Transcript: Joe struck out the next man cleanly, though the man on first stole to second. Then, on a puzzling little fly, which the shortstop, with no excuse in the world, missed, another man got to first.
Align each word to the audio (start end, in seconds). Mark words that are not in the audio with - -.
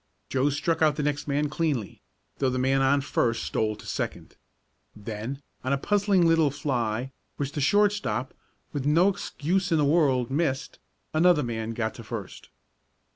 Joe 0.29 0.49
struck 0.49 0.81
out 0.81 0.95
the 0.95 1.03
next 1.03 1.27
man 1.27 1.47
cleanly, 1.47 2.01
though 2.39 2.49
the 2.49 2.57
man 2.57 2.81
on 2.81 3.01
first 3.01 3.43
stole 3.43 3.75
to 3.75 3.85
second. 3.85 4.35
Then, 4.95 5.43
on 5.63 5.73
a 5.73 5.77
puzzling 5.77 6.27
little 6.27 6.49
fly, 6.49 7.11
which 7.37 7.51
the 7.51 7.61
shortstop, 7.61 8.33
with 8.73 8.83
no 8.83 9.09
excuse 9.09 9.71
in 9.71 9.77
the 9.77 9.85
world, 9.85 10.31
missed, 10.31 10.79
another 11.13 11.43
man 11.43 11.75
got 11.75 11.93
to 11.93 12.03
first. 12.03 12.49